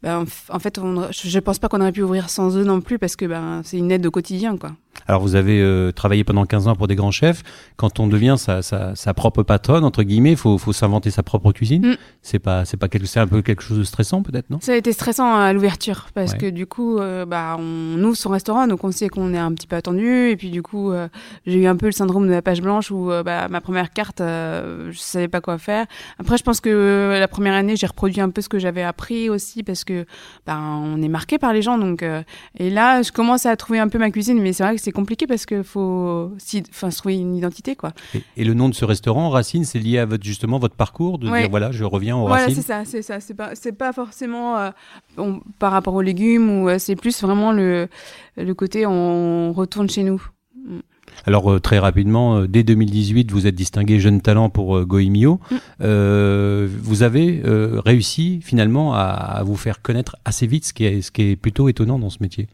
ben, 0.00 0.26
en 0.50 0.58
fait, 0.60 0.78
on, 0.78 1.08
je 1.10 1.38
pense 1.40 1.58
pas 1.58 1.68
qu'on 1.68 1.80
aurait 1.80 1.90
pu 1.90 2.02
ouvrir 2.02 2.30
sans 2.30 2.56
eux 2.56 2.62
non 2.62 2.80
plus 2.80 3.00
parce 3.00 3.16
que 3.16 3.24
ben, 3.24 3.62
c'est 3.64 3.78
une 3.78 3.90
aide 3.90 4.06
au 4.06 4.12
quotidien. 4.12 4.56
Quoi. 4.56 4.70
Alors, 5.06 5.22
vous 5.22 5.36
avez 5.36 5.60
euh, 5.60 5.92
travaillé 5.92 6.24
pendant 6.24 6.44
15 6.44 6.68
ans 6.68 6.74
pour 6.74 6.88
des 6.88 6.94
grands 6.94 7.10
chefs. 7.10 7.42
Quand 7.76 8.00
on 8.00 8.06
devient 8.06 8.34
sa, 8.38 8.62
sa, 8.62 8.94
sa 8.94 9.14
propre 9.14 9.42
patronne, 9.42 9.84
entre 9.84 10.02
guillemets, 10.02 10.32
il 10.32 10.36
faut, 10.36 10.58
faut 10.58 10.72
s'inventer 10.72 11.10
sa 11.10 11.22
propre 11.22 11.52
cuisine. 11.52 11.92
Mm. 11.92 11.96
C'est 12.22 12.38
pas, 12.38 12.64
c'est 12.64 12.76
pas 12.76 12.88
quelque, 12.88 13.06
c'est 13.06 13.20
un 13.20 13.26
peu 13.26 13.42
quelque 13.42 13.62
chose 13.62 13.78
de 13.78 13.84
stressant, 13.84 14.22
peut-être, 14.22 14.50
non? 14.50 14.58
Ça 14.60 14.72
a 14.72 14.76
été 14.76 14.92
stressant 14.92 15.34
à 15.34 15.52
l'ouverture 15.52 16.08
parce 16.14 16.32
ouais. 16.32 16.38
que 16.38 16.46
du 16.50 16.66
coup, 16.66 16.98
euh, 16.98 17.24
bah, 17.24 17.56
on 17.58 18.02
ouvre 18.02 18.16
son 18.16 18.30
restaurant, 18.30 18.66
donc 18.66 18.84
on 18.84 18.90
sait 18.90 19.08
qu'on 19.08 19.32
est 19.32 19.38
un 19.38 19.52
petit 19.54 19.66
peu 19.66 19.76
attendu. 19.76 20.30
Et 20.30 20.36
puis, 20.36 20.50
du 20.50 20.62
coup, 20.62 20.92
euh, 20.92 21.08
j'ai 21.46 21.62
eu 21.62 21.66
un 21.66 21.76
peu 21.76 21.86
le 21.86 21.92
syndrome 21.92 22.26
de 22.26 22.32
la 22.32 22.42
page 22.42 22.60
blanche 22.60 22.90
où 22.90 23.10
bah, 23.24 23.48
ma 23.48 23.60
première 23.60 23.92
carte, 23.92 24.18
je 24.20 24.96
savais 24.96 25.28
pas 25.28 25.40
quoi 25.40 25.58
faire. 25.58 25.86
Après, 26.18 26.36
je 26.36 26.42
pense 26.42 26.60
que 26.60 27.16
la 27.18 27.28
première 27.28 27.54
année, 27.54 27.76
j'ai 27.76 27.86
reproduit 27.86 28.20
un 28.20 28.30
peu 28.30 28.40
ce 28.40 28.48
que 28.48 28.58
j'avais 28.58 28.82
appris 28.82 29.30
aussi 29.30 29.62
parce 29.62 29.84
que 29.84 30.04
bah, 30.46 30.58
on 30.60 31.00
est 31.02 31.08
marqué 31.08 31.38
par 31.38 31.52
les 31.52 31.62
gens. 31.62 31.78
Donc, 31.78 32.02
et 32.02 32.70
là, 32.70 33.02
je 33.02 33.12
commence 33.12 33.46
à 33.46 33.56
trouver 33.56 33.78
un 33.78 33.88
peu 33.88 33.98
ma 33.98 34.10
cuisine, 34.10 34.40
mais 34.40 34.52
c'est 34.52 34.62
vrai 34.62 34.76
que 34.76 34.82
c'est 34.88 34.92
compliqué 34.92 35.26
parce 35.26 35.44
qu'il 35.44 35.64
faut 35.64 36.32
si, 36.38 36.62
enfin, 36.70 36.90
se 36.90 36.96
trouver 36.96 37.18
une 37.18 37.36
identité. 37.36 37.76
Quoi. 37.76 37.92
Et, 38.14 38.22
et, 38.38 38.44
le 38.44 38.54
nom 38.54 38.70
de 38.70 38.74
ce 38.74 38.86
restaurant, 38.86 39.28
Racine, 39.28 39.64
c'est 39.64 39.78
lié 39.78 39.98
à 39.98 40.06
votre, 40.06 40.24
justement 40.24 40.58
votre 40.58 40.76
parcours, 40.76 41.18
de 41.18 41.28
ouais. 41.28 41.42
dire 41.42 41.50
voilà, 41.50 41.72
je 41.72 41.84
reviens 41.84 42.16
au 42.16 42.26
voilà, 42.26 42.44
Racine 42.44 42.54
c'est 42.54 42.66
ça, 42.66 42.84
c'est 42.86 43.02
ça. 43.02 43.20
C'est 43.20 43.34
pas, 43.34 43.52
pas 43.78 43.92
forcément 43.92 44.56
euh, 44.56 44.70
on, 45.18 45.40
par 45.58 45.72
rapport 45.72 45.92
aux 45.92 46.00
légumes, 46.00 46.48
ou 46.48 46.70
euh, 46.70 46.78
c'est 46.78 46.96
plus 46.96 47.20
vraiment 47.22 47.52
le, 47.52 47.88
le 48.38 48.54
côté 48.54 48.86
on 48.86 49.52
retourne 49.52 49.90
chez 49.90 50.04
nous. 50.04 50.22
Mm. 50.56 50.78
Alors 51.26 51.52
euh, 51.52 51.60
très 51.60 51.78
rapidement, 51.78 52.38
euh, 52.38 52.46
dès 52.46 52.62
2018, 52.62 53.30
vous 53.30 53.46
êtes 53.46 53.54
distingué 53.54 54.00
jeune 54.00 54.20
talent 54.20 54.50
pour 54.50 54.78
euh, 54.78 54.84
Goemio. 54.84 55.40
Mm. 55.50 56.66
vous 56.80 57.02
avez 57.02 57.42
réussi 57.84 58.40
finalement 58.42 58.94
à, 58.94 59.00
à, 59.00 59.42
vous 59.42 59.56
faire 59.56 59.82
connaître 59.82 60.16
assez 60.24 60.46
vite, 60.46 60.66
ce 60.66 60.72
qui 60.72 60.84
est, 60.84 61.02
ce 61.02 61.10
qui 61.10 61.22
est 61.22 61.36
plutôt 61.36 61.68
étonnant 61.68 61.98
dans 61.98 62.10
ce 62.10 62.18
métier. 62.20 62.48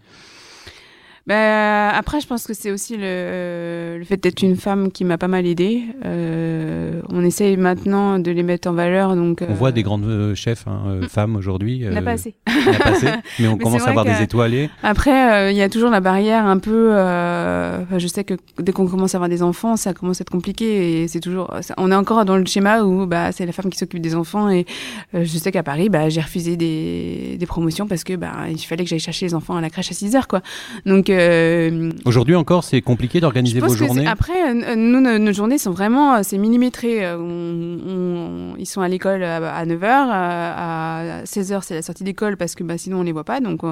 Bah, 1.26 1.88
après, 1.88 2.20
je 2.20 2.26
pense 2.26 2.46
que 2.46 2.52
c'est 2.52 2.70
aussi 2.70 2.98
le, 2.98 3.96
le 3.98 4.04
fait 4.04 4.18
d'être 4.18 4.42
une 4.42 4.56
femme 4.56 4.92
qui 4.92 5.04
m'a 5.04 5.16
pas 5.16 5.28
mal 5.28 5.46
aidée. 5.46 5.82
Euh, 6.04 7.00
on 7.08 7.24
essaye 7.24 7.56
maintenant 7.56 8.18
de 8.18 8.30
les 8.30 8.42
mettre 8.42 8.68
en 8.68 8.74
valeur. 8.74 9.16
Donc, 9.16 9.38
on 9.40 9.50
euh... 9.50 9.54
voit 9.54 9.72
des 9.72 9.82
grandes 9.82 10.04
euh, 10.04 10.34
chefs, 10.34 10.66
hein, 10.66 10.82
euh, 10.86 11.02
femmes 11.08 11.36
aujourd'hui. 11.36 11.76
Il 11.76 11.88
n'y 11.88 11.94
en 11.94 11.96
a 11.96 12.02
pas 12.02 12.12
assez. 12.12 12.34
A 12.46 12.78
pas 12.78 12.90
assez, 12.90 13.06
mais 13.38 13.48
on 13.48 13.56
mais 13.56 13.64
commence 13.64 13.86
à 13.86 13.90
avoir 13.90 14.04
des 14.04 14.22
étoilés. 14.22 14.68
Après, 14.82 15.50
il 15.50 15.56
y 15.56 15.62
a 15.62 15.70
toujours 15.70 15.88
la 15.88 16.00
barrière 16.00 16.44
un 16.44 16.58
peu. 16.58 16.90
je 16.90 18.06
sais 18.06 18.24
que 18.24 18.34
dès 18.58 18.72
qu'on 18.72 18.86
commence 18.86 19.14
à 19.14 19.16
avoir 19.16 19.30
des 19.30 19.42
enfants, 19.42 19.76
ça 19.76 19.94
commence 19.94 20.20
à 20.20 20.22
être 20.22 20.30
compliqué. 20.30 21.04
Et 21.04 21.08
c'est 21.08 21.20
toujours. 21.20 21.54
On 21.78 21.90
est 21.90 21.96
encore 21.96 22.26
dans 22.26 22.36
le 22.36 22.44
schéma 22.44 22.82
où 22.82 23.06
bah, 23.06 23.32
c'est 23.32 23.46
la 23.46 23.52
femme 23.52 23.70
qui 23.70 23.78
s'occupe 23.78 24.02
des 24.02 24.14
enfants. 24.14 24.50
Et 24.50 24.66
je 25.14 25.24
sais 25.24 25.52
qu'à 25.52 25.62
Paris, 25.62 25.88
bah, 25.88 26.10
j'ai 26.10 26.20
refusé 26.20 26.58
des, 26.58 27.36
des 27.38 27.46
promotions 27.46 27.86
parce 27.86 28.04
que 28.04 28.14
bah, 28.14 28.32
il 28.50 28.58
fallait 28.58 28.84
que 28.84 28.90
j'aille 28.90 28.98
chercher 28.98 29.24
les 29.24 29.34
enfants 29.34 29.56
à 29.56 29.62
la 29.62 29.70
crèche 29.70 29.90
à 29.90 29.94
6 29.94 30.16
heures. 30.16 30.28
Quoi. 30.28 30.42
Donc, 30.84 31.08
euh, 31.18 31.90
Aujourd'hui 32.04 32.34
encore, 32.34 32.64
c'est 32.64 32.80
compliqué 32.80 33.20
d'organiser 33.20 33.60
vos 33.60 33.74
journées. 33.74 34.06
Après, 34.06 34.54
nous, 34.54 35.00
nos, 35.00 35.18
nos, 35.18 35.32
journées 35.32 35.58
sont 35.58 35.72
vraiment, 35.72 36.22
c'est 36.22 36.38
millimétré. 36.38 37.12
On, 37.14 37.78
on, 37.86 38.56
ils 38.58 38.66
sont 38.66 38.80
à 38.80 38.88
l'école 38.88 39.22
à 39.22 39.66
9h, 39.66 39.84
à 39.84 41.22
16h 41.24 41.60
c'est 41.62 41.74
la 41.74 41.82
sortie 41.82 42.04
d'école 42.04 42.36
parce 42.36 42.54
que 42.54 42.64
bah, 42.64 42.78
sinon 42.78 43.00
on 43.00 43.02
les 43.02 43.12
voit 43.12 43.24
pas. 43.24 43.40
Donc 43.40 43.62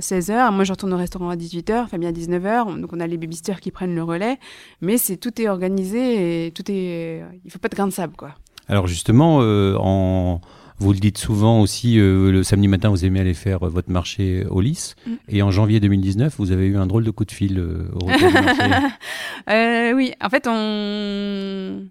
16h, 0.00 0.52
moi 0.52 0.64
je 0.64 0.72
retourne 0.72 0.92
au 0.92 0.96
restaurant 0.96 1.28
à 1.28 1.36
18h, 1.36 1.88
Fabien 1.88 2.08
à 2.08 2.12
19h, 2.12 2.80
donc 2.80 2.92
on 2.92 3.00
a 3.00 3.06
les 3.06 3.16
babysitters 3.16 3.60
qui 3.60 3.70
prennent 3.70 3.94
le 3.94 4.02
relais, 4.02 4.38
mais 4.80 4.98
c'est 4.98 5.16
tout 5.16 5.40
est 5.40 5.48
organisé 5.48 6.46
et 6.46 6.50
tout 6.50 6.64
est, 6.68 7.22
il 7.44 7.50
faut 7.50 7.58
pas 7.58 7.68
de 7.68 7.76
grain 7.76 7.86
de 7.86 7.92
sable 7.92 8.16
quoi. 8.16 8.30
Alors 8.68 8.86
justement, 8.86 9.40
euh, 9.42 9.76
en 9.78 10.40
vous 10.78 10.92
le 10.92 10.98
dites 10.98 11.18
souvent 11.18 11.60
aussi, 11.60 11.98
euh, 11.98 12.32
le 12.32 12.42
samedi 12.42 12.68
matin, 12.68 12.88
vous 12.88 13.04
aimez 13.04 13.20
aller 13.20 13.34
faire 13.34 13.62
euh, 13.62 13.68
votre 13.68 13.90
marché 13.90 14.44
au 14.50 14.60
Lys. 14.60 14.96
Mm. 15.06 15.12
Et 15.28 15.42
en 15.42 15.50
janvier 15.50 15.80
2019, 15.80 16.34
vous 16.38 16.52
avez 16.52 16.66
eu 16.66 16.76
un 16.76 16.86
drôle 16.86 17.04
de 17.04 17.10
coup 17.10 17.24
de 17.24 17.32
fil 17.32 17.58
euh, 17.58 17.88
au 17.94 18.06
retour 18.06 18.28
du 18.28 18.34
marché. 18.34 19.92
Oui, 19.94 20.12
en 20.20 20.28
fait, 20.28 20.46
on... 20.48 21.86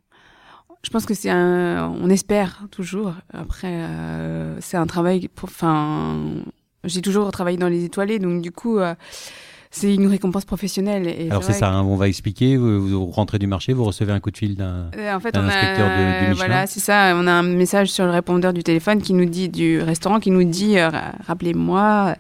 Je 0.84 0.90
pense 0.90 1.06
que 1.06 1.13
c'est 1.13 1.30
un... 1.30 1.90
On 2.02 2.10
espère 2.10 2.66
toujours. 2.72 3.13
Après, 3.32 3.88
c'est 4.60 4.75
un 4.75 4.86
travail... 4.86 5.30
Enfin, 5.42 6.18
j'ai 6.84 7.02
toujours 7.02 7.32
travaillé 7.32 7.58
dans 7.58 7.70
les 7.70 7.86
étoilés, 7.86 8.20
donc 8.20 8.42
du 8.42 8.52
coup 8.52 8.80
c'est 9.74 9.96
une 9.96 10.06
récompense 10.06 10.46
professionnelle. 10.46 11.08
Et 11.08 11.30
Alors 11.32 11.44
c'est 11.44 11.53
ça, 11.53 11.70
hein, 11.70 11.82
on 11.82 11.96
va 11.96 12.08
expliquer, 12.08 12.58
vous, 12.58 12.88
vous, 12.88 13.06
rentrez 13.08 13.39
du 13.39 13.48
marché, 13.48 13.74
vous 13.74 13.84
recevez 13.84 14.13
un 14.13 14.20
coup 14.20 14.30
de 14.30 14.38
fil 14.38 14.56
d'un 14.56 14.92
euh, 14.96 15.15
en 15.15 15.20
fait, 15.20 15.36
inspecteur 15.36 15.89
a, 15.89 15.98
de, 15.98 16.25
du 16.25 16.30
Michelin. 16.30 16.46
Voilà, 16.46 16.68
c'est 16.68 16.80
ça, 16.80 17.13
on 17.15 17.25
a 17.25 17.32
un 17.32 17.44
message 17.44 17.89
sur 17.89 18.06
le 18.06 18.12
répondeur 18.12 18.53
du 18.53 18.62
téléphone 18.62 19.01
qui 19.01 19.13
nous 19.13 19.25
dit, 19.25 19.50
du 19.50 19.82
restaurant, 19.82 20.20
qui 20.20 20.30
nous 20.30 20.44
dit, 20.44 20.77
euh, 20.77 20.89
rappelez-moi. 21.25 22.15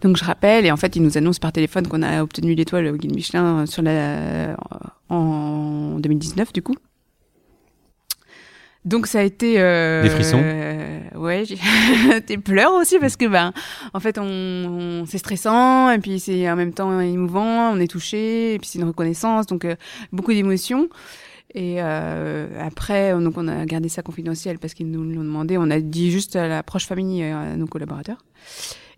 Donc 0.00 0.16
je 0.16 0.24
rappelle, 0.24 0.64
et 0.64 0.70
en 0.70 0.76
fait 0.76 0.94
il 0.94 1.02
nous 1.02 1.18
annonce 1.18 1.40
par 1.40 1.50
téléphone 1.50 1.88
qu'on 1.88 2.02
a 2.02 2.22
obtenu 2.22 2.54
l'étoile 2.54 2.86
au 2.86 2.96
guide 2.96 3.14
Michelin 3.14 3.66
sur 3.66 3.82
la, 3.82 4.56
en 5.08 5.98
2019 5.98 6.52
du 6.52 6.62
coup. 6.62 6.76
Donc 8.86 9.08
ça 9.08 9.18
a 9.18 9.22
été 9.22 9.56
euh, 9.58 10.02
des 10.02 10.10
frissons. 10.10 10.40
Euh, 10.40 11.00
ouais, 11.16 11.42
des 12.26 12.38
pleurs 12.38 12.72
aussi 12.74 13.00
parce 13.00 13.16
que 13.16 13.26
ben 13.26 13.52
en 13.92 13.98
fait 13.98 14.16
on, 14.16 14.24
on 14.24 15.06
c'est 15.06 15.18
stressant 15.18 15.90
et 15.90 15.98
puis 15.98 16.20
c'est 16.20 16.48
en 16.48 16.54
même 16.54 16.72
temps 16.72 17.00
émouvant, 17.00 17.72
on 17.72 17.80
est 17.80 17.88
touché 17.90 18.54
et 18.54 18.58
puis 18.60 18.68
c'est 18.68 18.78
une 18.78 18.86
reconnaissance 18.86 19.46
donc 19.46 19.64
euh, 19.64 19.74
beaucoup 20.12 20.32
d'émotions. 20.32 20.88
Et 21.54 21.76
euh, 21.78 22.48
après, 22.60 23.12
donc 23.18 23.34
on 23.36 23.48
a 23.48 23.64
gardé 23.64 23.88
ça 23.88 24.02
confidentiel 24.02 24.58
parce 24.58 24.74
qu'ils 24.74 24.90
nous 24.90 25.02
l'ont 25.04 25.24
demandé. 25.24 25.56
On 25.56 25.70
a 25.70 25.80
dit 25.80 26.10
juste 26.10 26.36
à 26.36 26.48
la 26.48 26.62
proche 26.62 26.86
famille, 26.86 27.22
à 27.22 27.56
nos 27.56 27.66
collaborateurs. 27.66 28.18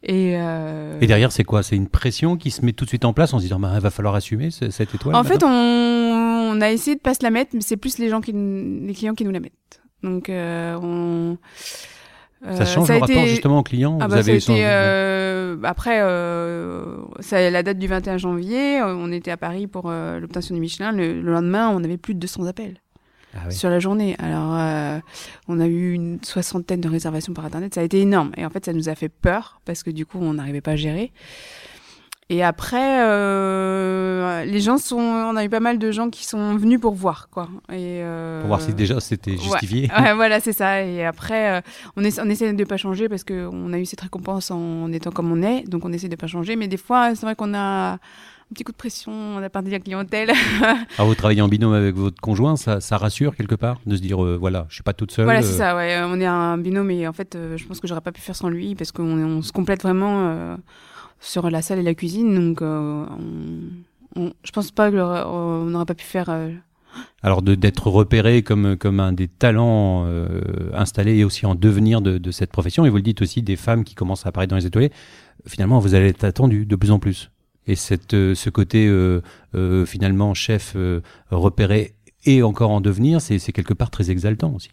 Et, 0.03 0.35
euh... 0.37 0.99
et, 1.01 1.07
derrière, 1.07 1.33
c'est 1.33 1.43
quoi? 1.43 1.63
C'est 1.63 1.75
une 1.75 1.89
pression 1.89 2.37
qui 2.37 2.51
se 2.53 2.65
met 2.65 2.73
tout 2.73 2.85
de 2.85 2.89
suite 2.89 3.05
en 3.05 3.13
place 3.13 3.35
en 3.35 3.39
se 3.39 3.45
disant 3.45 3.59
bah, 3.59 3.73
il 3.75 3.81
va 3.81 3.91
falloir 3.91 4.15
assumer 4.15 4.51
cette 4.51 4.95
étoile 4.95 5.17
En 5.17 5.25
fait, 5.25 5.43
on, 5.43 5.49
on 6.59 6.61
a 6.61 6.71
essayé 6.71 6.97
de 6.97 7.01
pas 7.01 7.15
se 7.15 7.23
la 7.23 7.31
mettre, 7.31 7.53
mais 7.55 7.61
c'est 7.61 7.77
plus 7.77 7.99
les 7.99 8.09
gens 8.09 8.21
qui, 8.21 8.33
les 8.33 8.95
clients 8.95 9.15
qui 9.15 9.25
nous 9.25 9.31
la 9.31 9.41
mettent. 9.41 9.81
Donc, 10.03 10.29
euh, 10.29 10.77
on. 10.83 11.39
Ça 12.55 12.65
change 12.65 12.89
le 12.89 12.99
rapport 12.99 13.27
justement 13.27 13.59
aux 13.59 13.63
clients 13.65 13.99
ah 14.01 14.07
Vous 14.07 14.13
bah, 14.13 14.19
avez 14.21 14.37
été, 14.37 14.65
euh, 14.65 15.57
après, 15.65 15.99
euh, 16.03 16.99
c'est 17.19 17.51
la 17.51 17.65
date 17.65 17.79
du 17.79 17.89
21 17.89 18.17
janvier. 18.17 18.81
On 18.81 19.11
était 19.11 19.33
à 19.33 19.37
Paris 19.37 19.67
pour 19.67 19.91
l'obtention 19.91 20.55
du 20.55 20.61
Michelin. 20.61 20.93
Le, 20.93 21.21
lendemain, 21.21 21.69
on 21.71 21.83
avait 21.83 21.97
plus 21.97 22.15
de 22.15 22.21
200 22.21 22.47
appels. 22.47 22.77
Ah 23.35 23.51
sur 23.51 23.69
la 23.71 23.81
journée. 23.81 24.15
Alors, 24.21 24.53
on 25.49 25.61
a 25.61 25.67
eu 25.67 25.93
une 25.93 26.21
soixantaine 26.23 26.81
de 26.81 26.89
réservations 26.89 27.35
par 27.35 27.45
Internet. 27.45 27.75
Ça 27.75 27.81
a 27.81 27.85
été 27.85 28.01
énorme. 28.01 28.31
Et 28.37 28.47
en 28.47 28.51
fait, 28.51 28.65
ça 28.65 28.73
nous 28.73 28.89
a 28.89 28.95
fait 28.95 29.09
peur 29.09 29.61
parce 29.65 29.83
que 29.83 29.91
du 29.91 30.07
coup, 30.07 30.19
on 30.21 30.35
n'arrivait 30.35 30.61
pas 30.61 30.73
à 30.73 30.77
gérer. 30.77 31.13
Et 32.31 32.43
après, 32.43 33.01
euh, 33.01 34.45
les 34.45 34.61
gens 34.61 34.77
sont, 34.77 34.99
on 34.99 35.35
a 35.35 35.45
eu 35.45 35.49
pas 35.49 35.61
mal 35.61 35.79
de 35.79 35.91
gens 35.91 36.11
qui 36.11 36.27
sont 36.27 36.57
venus 36.57 36.79
pour 36.79 36.93
voir, 36.93 37.31
quoi. 37.31 37.49
Et 37.71 38.03
euh, 38.03 38.41
pour 38.41 38.49
voir 38.49 38.61
si 38.61 38.75
déjà 38.75 39.01
c'était 39.01 39.39
justifié. 39.39 39.89
Ouais, 39.99 40.13
voilà, 40.15 40.39
c'est 40.39 40.53
ça. 40.53 40.83
Et 40.83 41.05
après, 41.05 41.57
euh, 41.57 41.61
on, 41.97 42.05
essaie, 42.05 42.21
on 42.23 42.29
essaie 42.29 42.53
de 42.53 42.65
pas 42.65 42.77
changer 42.77 43.09
parce 43.09 43.25
que 43.25 43.49
on 43.51 43.73
a 43.73 43.79
eu 43.79 43.87
cette 43.87 44.03
récompense 44.03 44.51
en 44.51 44.93
étant 44.93 45.11
comme 45.11 45.33
on 45.33 45.43
est, 45.43 45.65
donc 45.69 45.87
on 45.87 45.93
essaie 45.93 46.09
de 46.09 46.17
pas 46.17 46.27
changer. 46.27 46.55
Mais 46.57 46.69
des 46.69 46.77
fois, 46.77 47.15
c'est 47.15 47.25
vrai 47.25 47.35
qu'on 47.35 47.55
a 47.55 47.93
un 47.95 47.99
petit 48.53 48.63
coup 48.63 48.73
de 48.73 48.77
pression 48.77 49.37
de 49.37 49.41
la 49.41 49.49
part 49.49 49.63
de 49.63 49.71
la 49.71 49.79
clientèle. 49.81 50.31
Alors 50.63 50.85
vous 51.09 51.15
travaillez 51.15 51.41
en 51.41 51.49
binôme 51.49 51.73
avec 51.73 51.95
votre 51.95 52.21
conjoint, 52.21 52.57
ça, 52.57 52.81
ça 52.81 52.99
rassure 52.99 53.37
quelque 53.37 53.55
part 53.55 53.79
de 53.87 53.97
se 53.97 54.03
dire 54.03 54.19
voilà, 54.39 54.67
je 54.69 54.75
suis 54.75 54.85
pas 54.85 54.93
toute 54.93 55.13
seule. 55.13 55.25
Voilà, 55.25 55.41
c'est 55.41 55.57
ça. 55.57 55.75
Ouais, 55.75 55.99
on 56.05 56.21
est 56.21 56.27
un 56.27 56.59
binôme 56.59 56.91
et 56.91 57.09
en 57.09 57.15
fait, 57.15 57.39
je 57.57 57.65
pense 57.65 57.81
que 57.81 57.89
j'aurais 57.89 58.03
pas 58.03 58.13
pu 58.13 58.21
faire 58.21 58.37
sans 58.37 58.51
lui 58.51 58.75
parce 58.75 58.93
qu'on 58.93 59.19
on 59.19 59.41
se 59.41 59.53
complète 59.53 59.83
vraiment 59.83 60.57
sur 61.21 61.51
la 61.51 61.63
salle 61.63 61.79
et 61.79 61.83
la 61.83 61.95
cuisine. 61.95 62.35
Donc, 62.35 62.63
euh, 62.63 63.07
on, 64.17 64.33
je 64.43 64.53
pense 64.53 64.71
pas 64.71 64.91
qu'on 64.91 65.65
n'aurait 65.65 65.87
pas 65.87 65.95
pu 65.95 66.05
faire. 66.05 66.29
Euh, 66.29 66.51
alors 67.23 67.43
d'être 67.43 67.89
repéré 67.89 68.43
comme, 68.43 68.77
comme 68.77 68.99
un 68.99 69.13
des 69.13 69.29
talents 69.29 70.05
euh, 70.07 70.71
installés 70.73 71.19
et 71.19 71.25
aussi 71.25 71.47
en 71.47 71.55
devenir 71.55 72.01
de, 72.01 72.31
cette 72.31 72.51
profession, 72.51 72.87
et 72.87 72.91
vous 72.91 72.97
le 72.97 73.03
dites 73.03 73.23
aussi 73.23 73.43
des 73.43 73.57
femmes 73.57 73.85
qui 73.85 73.95
commencent 73.95 74.27
à 74.27 74.31
apparaître 74.31 74.51
dans 74.51 74.57
les 74.57 74.67
étoilés, 74.67 74.91
finalement 75.47 75.79
vous 75.79 75.95
allez 75.95 76.09
être 76.09 76.25
attendu 76.25 76.67
de 76.67 76.77
plus 76.77 76.91
en 76.91 76.99
plus. 76.99 77.31
Et 77.67 77.77
cette, 77.77 78.13
ce 78.13 78.51
côté 78.51 78.91
finalement 79.85 80.33
chef 80.33 80.77
repéré 81.31 81.95
et 82.25 82.43
encore 82.43 82.71
en 82.71 82.81
devenir, 82.81 83.21
c'est 83.21 83.39
quelque 83.53 83.75
part 83.75 83.91
très 83.91 84.11
exaltant 84.11 84.55
aussi. 84.55 84.71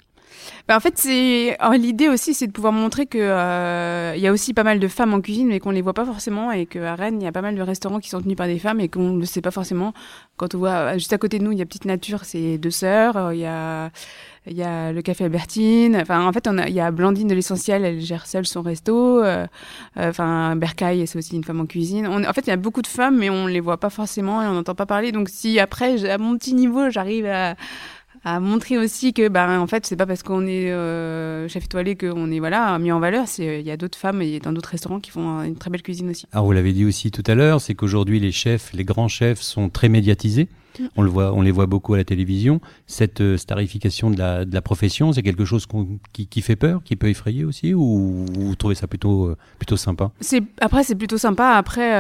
Bah, 0.67 0.75
en 0.75 0.79
fait, 0.79 1.03
l'idée 1.05 2.09
aussi, 2.09 2.33
c'est 2.33 2.47
de 2.47 2.51
pouvoir 2.51 2.73
montrer 2.73 3.05
que 3.05 3.19
euh, 3.19 4.13
il 4.15 4.21
y 4.21 4.27
a 4.27 4.31
aussi 4.31 4.53
pas 4.53 4.63
mal 4.63 4.79
de 4.79 4.87
femmes 4.87 5.13
en 5.13 5.21
cuisine, 5.21 5.47
mais 5.47 5.59
qu'on 5.59 5.71
les 5.71 5.81
voit 5.81 5.93
pas 5.93 6.05
forcément, 6.05 6.51
et 6.51 6.65
qu'à 6.65 6.95
Rennes, 6.95 7.21
il 7.21 7.23
y 7.23 7.27
a 7.27 7.31
pas 7.31 7.41
mal 7.41 7.55
de 7.55 7.61
restaurants 7.61 7.99
qui 7.99 8.09
sont 8.09 8.21
tenus 8.21 8.35
par 8.35 8.47
des 8.47 8.57
femmes 8.57 8.79
et 8.79 8.89
qu'on 8.89 9.11
ne 9.11 9.19
le 9.19 9.25
sait 9.25 9.41
pas 9.41 9.51
forcément. 9.51 9.93
Quand 10.37 10.55
on 10.55 10.57
voit 10.57 10.69
euh, 10.71 10.93
juste 10.93 11.13
à 11.13 11.17
côté 11.17 11.37
de 11.37 11.43
nous, 11.43 11.51
il 11.51 11.59
y 11.59 11.61
a 11.61 11.65
Petite 11.65 11.85
Nature, 11.85 12.25
c'est 12.25 12.57
deux 12.57 12.71
sœurs. 12.71 13.15
Euh, 13.17 13.33
il 14.47 14.55
y 14.55 14.61
a 14.63 14.91
le 14.91 15.01
café 15.01 15.23
Albertine. 15.23 15.95
Enfin, 15.95 16.25
en 16.25 16.31
fait, 16.31 16.47
il 16.67 16.73
y 16.73 16.79
a 16.79 16.91
Blandine 16.91 17.27
de 17.27 17.33
l'essentiel, 17.33 17.83
elle 17.83 17.99
gère 17.99 18.27
seule 18.27 18.45
son 18.45 18.61
resto. 18.61 19.23
enfin, 19.95 20.55
Bercaille, 20.55 21.07
c'est 21.07 21.17
aussi 21.17 21.35
une 21.35 21.43
femme 21.43 21.61
en 21.61 21.65
cuisine. 21.65 22.05
en 22.05 22.33
fait, 22.33 22.41
il 22.41 22.49
y 22.49 22.53
a 22.53 22.57
beaucoup 22.57 22.83
de 22.83 22.87
femmes, 22.87 23.17
mais 23.17 23.31
on 23.31 23.47
les 23.47 23.59
voit 23.59 23.79
pas 23.79 23.89
forcément 23.89 24.43
et 24.43 24.45
on 24.45 24.53
n'entend 24.53 24.75
pas 24.75 24.85
parler. 24.85 25.11
Donc, 25.11 25.29
si 25.29 25.59
après, 25.59 26.07
à 26.07 26.19
mon 26.19 26.37
petit 26.37 26.53
niveau, 26.53 26.91
j'arrive 26.91 27.25
à, 27.25 27.55
à 28.25 28.39
montrer 28.39 28.79
aussi 28.79 29.13
que 29.13 29.27
ben 29.29 29.59
en 29.59 29.67
fait 29.67 29.85
c'est 29.85 29.95
pas 29.95 30.07
parce 30.07 30.23
qu'on 30.23 30.47
est 30.47 30.71
euh, 30.71 31.47
chef 31.47 31.65
étoilé 31.65 31.95
qu'on 31.95 32.31
est 32.31 32.39
voilà 32.39 32.77
mis 32.79 32.91
en 32.91 32.99
valeur. 32.99 33.27
C'est 33.27 33.59
il 33.59 33.65
y 33.65 33.69
a 33.69 33.77
d'autres 33.77 33.97
femmes 33.97 34.21
et 34.23 34.39
dans 34.39 34.51
d'autres 34.51 34.69
restaurants 34.69 34.99
qui 34.99 35.11
font 35.11 35.43
une 35.43 35.55
très 35.55 35.69
belle 35.69 35.83
cuisine 35.83 36.09
aussi. 36.09 36.25
Alors 36.31 36.45
vous 36.45 36.51
l'avez 36.51 36.73
dit 36.73 36.85
aussi 36.85 37.11
tout 37.11 37.23
à 37.27 37.35
l'heure 37.35 37.61
c'est 37.61 37.75
qu'aujourd'hui 37.75 38.19
les 38.19 38.31
chefs 38.31 38.73
les 38.73 38.83
grands 38.83 39.07
chefs 39.07 39.41
sont 39.41 39.69
très 39.69 39.89
médiatisés. 39.89 40.49
On 40.97 41.03
le 41.03 41.09
voit 41.09 41.33
on 41.33 41.41
les 41.43 41.51
voit 41.51 41.67
beaucoup 41.67 41.93
à 41.93 41.97
la 41.97 42.03
télévision. 42.03 42.61
Cette 42.87 43.21
euh, 43.21 43.37
starification 43.37 44.09
de 44.09 44.17
la, 44.17 44.43
de 44.43 44.53
la 44.55 44.61
profession 44.63 45.13
c'est 45.13 45.21
quelque 45.21 45.45
chose 45.45 45.67
qui, 46.11 46.25
qui, 46.25 46.41
fait 46.41 46.55
peur 46.55 46.81
qui 46.83 46.95
peut 46.95 47.09
effrayer 47.09 47.45
aussi 47.45 47.75
ou 47.75 48.25
vous 48.33 48.55
trouvez 48.55 48.75
ça 48.75 48.87
plutôt 48.87 49.27
euh, 49.27 49.37
plutôt 49.59 49.77
sympa? 49.77 50.11
C'est 50.19 50.41
après 50.59 50.83
c'est 50.83 50.95
plutôt 50.95 51.19
sympa. 51.19 51.49
Après 51.49 51.93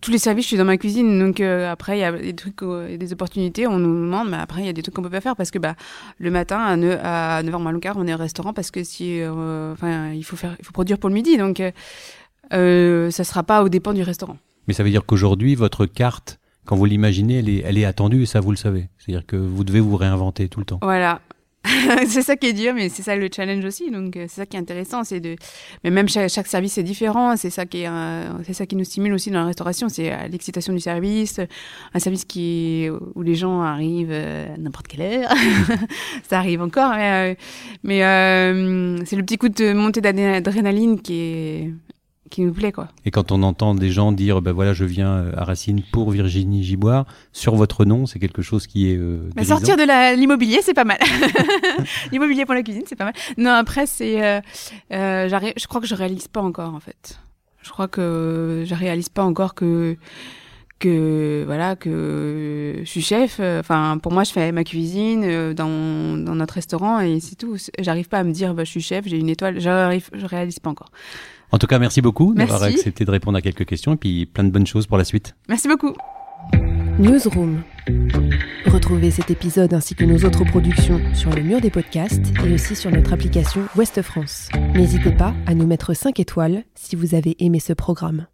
tous 0.00 0.10
les 0.10 0.18
services, 0.18 0.44
je 0.44 0.48
suis 0.48 0.56
dans 0.56 0.64
ma 0.64 0.76
cuisine. 0.76 1.18
Donc 1.18 1.40
euh, 1.40 1.70
après, 1.70 1.98
il 1.98 2.00
y 2.00 2.04
a 2.04 2.12
des 2.12 2.34
trucs, 2.34 2.62
euh, 2.62 2.96
des 2.96 3.12
opportunités. 3.12 3.66
On 3.66 3.78
nous 3.78 4.04
demande, 4.04 4.30
mais 4.30 4.36
après, 4.36 4.62
il 4.62 4.66
y 4.66 4.68
a 4.68 4.72
des 4.72 4.82
trucs 4.82 4.94
qu'on 4.94 5.02
peut 5.02 5.10
pas 5.10 5.20
faire 5.20 5.36
parce 5.36 5.50
que 5.50 5.58
bah, 5.58 5.74
le 6.18 6.30
matin 6.30 6.58
à, 6.58 6.76
9, 6.76 7.00
à 7.02 7.42
9h 7.42 7.62
moins 7.62 7.72
le 7.72 7.80
quart, 7.80 7.96
on 7.98 8.06
est 8.06 8.14
au 8.14 8.18
restaurant 8.18 8.52
parce 8.52 8.70
que 8.70 8.84
si, 8.84 9.20
euh, 9.20 9.72
enfin, 9.72 10.12
il 10.12 10.24
faut 10.24 10.36
faire, 10.36 10.56
il 10.58 10.64
faut 10.64 10.72
produire 10.72 10.98
pour 10.98 11.08
le 11.08 11.14
midi. 11.14 11.36
Donc, 11.36 11.62
ça 12.50 13.24
sera 13.24 13.42
pas 13.42 13.62
au 13.62 13.68
dépend 13.68 13.92
du 13.92 14.02
restaurant. 14.02 14.36
Mais 14.66 14.74
ça 14.74 14.82
veut 14.82 14.90
dire 14.90 15.04
qu'aujourd'hui, 15.04 15.54
votre 15.54 15.86
carte, 15.86 16.38
quand 16.64 16.76
vous 16.76 16.86
l'imaginez, 16.86 17.38
elle 17.38 17.48
est, 17.48 17.62
elle 17.64 17.78
est 17.78 17.84
attendue 17.84 18.22
et 18.22 18.26
ça, 18.26 18.40
vous 18.40 18.50
le 18.50 18.56
savez. 18.56 18.88
C'est-à-dire 18.98 19.26
que 19.26 19.36
vous 19.36 19.64
devez 19.64 19.80
vous 19.80 19.96
réinventer 19.96 20.48
tout 20.48 20.60
le 20.60 20.66
temps. 20.66 20.78
Voilà. 20.82 21.20
c'est 22.06 22.22
ça 22.22 22.36
qui 22.36 22.48
est 22.48 22.52
dur, 22.52 22.74
mais 22.74 22.88
c'est 22.88 23.02
ça 23.02 23.16
le 23.16 23.28
challenge 23.34 23.64
aussi. 23.64 23.90
Donc 23.90 24.16
euh, 24.16 24.26
c'est 24.28 24.36
ça 24.36 24.46
qui 24.46 24.56
est 24.56 24.60
intéressant, 24.60 25.04
c'est 25.04 25.20
de. 25.20 25.36
Mais 25.82 25.90
même 25.90 26.08
chaque, 26.08 26.46
service 26.46 26.76
est 26.78 26.82
différent. 26.82 27.36
C'est 27.36 27.50
ça 27.50 27.64
qui 27.64 27.82
est, 27.82 27.90
c'est 28.44 28.52
ça 28.52 28.66
qui 28.66 28.76
nous 28.76 28.84
stimule 28.84 29.12
aussi 29.14 29.30
dans 29.30 29.40
la 29.40 29.46
restauration. 29.46 29.88
C'est 29.88 30.12
euh, 30.12 30.28
l'excitation 30.30 30.72
du 30.72 30.80
service, 30.80 31.40
un 31.94 31.98
service 31.98 32.24
qui 32.24 32.88
où 33.14 33.22
les 33.22 33.34
gens 33.34 33.62
arrivent 33.62 34.08
euh, 34.10 34.54
à 34.54 34.58
n'importe 34.58 34.88
quelle 34.88 35.02
heure. 35.02 35.32
ça 36.28 36.38
arrive 36.38 36.60
encore, 36.60 36.92
mais, 36.94 37.36
mais 37.82 38.00
c'est 39.06 39.16
le 39.16 39.22
petit 39.22 39.38
coup 39.38 39.48
de 39.48 39.72
montée 39.72 40.00
d'adrénaline 40.00 41.00
qui 41.00 41.14
est 41.14 41.70
qui 42.30 42.42
nous 42.42 42.52
plaît 42.52 42.72
quoi. 42.72 42.88
Et 43.04 43.10
quand 43.10 43.32
on 43.32 43.42
entend 43.42 43.74
des 43.74 43.90
gens 43.90 44.12
dire 44.12 44.40
ben 44.40 44.52
voilà 44.52 44.72
je 44.72 44.84
viens 44.84 45.12
euh, 45.12 45.32
à 45.36 45.44
Racine 45.44 45.82
pour 45.92 46.10
Virginie 46.10 46.64
Giboire 46.64 47.06
sur 47.32 47.54
votre 47.54 47.84
nom, 47.84 48.06
c'est 48.06 48.18
quelque 48.18 48.42
chose 48.42 48.66
qui 48.66 48.90
est 48.90 48.96
euh, 48.96 49.30
bah, 49.34 49.44
sortir 49.44 49.76
de 49.76 50.16
l'immobilier 50.16 50.60
c'est 50.62 50.74
pas 50.74 50.84
mal. 50.84 50.98
l'immobilier 52.12 52.44
pour 52.44 52.54
la 52.54 52.62
cuisine 52.62 52.84
c'est 52.86 52.96
pas 52.96 53.04
mal. 53.04 53.14
Non 53.36 53.50
après 53.50 53.86
c'est 53.86 54.24
euh, 54.24 54.40
euh 54.92 55.28
je 55.28 55.66
crois 55.66 55.80
que 55.80 55.86
je 55.86 55.94
réalise 55.94 56.28
pas 56.28 56.40
encore 56.40 56.74
en 56.74 56.80
fait. 56.80 57.20
Je 57.62 57.70
crois 57.70 57.88
que 57.88 58.64
je 58.66 58.74
réalise 58.74 59.08
pas 59.08 59.24
encore 59.24 59.54
que 59.54 59.96
que 60.80 61.44
voilà 61.46 61.76
que 61.76 62.80
je 62.80 62.84
suis 62.84 63.00
chef 63.00 63.40
enfin 63.40 63.98
pour 64.02 64.12
moi 64.12 64.24
je 64.24 64.32
fais 64.32 64.50
ma 64.50 64.64
cuisine 64.64 65.54
dans, 65.54 66.18
dans 66.18 66.34
notre 66.34 66.54
restaurant 66.54 67.00
et 67.00 67.20
c'est 67.20 67.36
tout 67.36 67.56
j'arrive 67.78 68.08
pas 68.08 68.18
à 68.18 68.24
me 68.24 68.32
dire 68.32 68.54
bah, 68.54 68.64
je 68.64 68.70
suis 68.70 68.82
chef 68.82 69.06
j'ai 69.06 69.18
une 69.18 69.30
étoile 69.30 69.60
j'arrive 69.60 70.10
je 70.12 70.26
réalise 70.26 70.58
pas 70.58 70.70
encore 70.70 70.90
en 71.54 71.58
tout 71.58 71.68
cas, 71.68 71.78
merci 71.78 72.02
beaucoup 72.02 72.34
d'avoir 72.34 72.64
accepté 72.64 73.04
de 73.04 73.10
répondre 73.12 73.38
à 73.38 73.40
quelques 73.40 73.64
questions 73.64 73.92
et 73.92 73.96
puis 73.96 74.26
plein 74.26 74.42
de 74.42 74.50
bonnes 74.50 74.66
choses 74.66 74.88
pour 74.88 74.98
la 74.98 75.04
suite. 75.04 75.36
Merci 75.48 75.68
beaucoup. 75.68 75.94
Newsroom. 76.98 77.62
Retrouvez 78.66 79.12
cet 79.12 79.30
épisode 79.30 79.72
ainsi 79.72 79.94
que 79.94 80.04
nos 80.04 80.18
autres 80.26 80.44
productions 80.44 81.00
sur 81.14 81.30
le 81.30 81.42
mur 81.42 81.60
des 81.60 81.70
podcasts 81.70 82.32
et 82.44 82.52
aussi 82.52 82.74
sur 82.74 82.90
notre 82.90 83.12
application 83.12 83.60
Ouest 83.76 84.02
France. 84.02 84.48
N'hésitez 84.74 85.12
pas 85.12 85.32
à 85.46 85.54
nous 85.54 85.68
mettre 85.68 85.94
5 85.94 86.18
étoiles 86.18 86.64
si 86.74 86.96
vous 86.96 87.14
avez 87.14 87.36
aimé 87.38 87.60
ce 87.60 87.72
programme. 87.72 88.26